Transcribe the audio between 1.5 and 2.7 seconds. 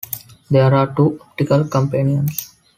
companions.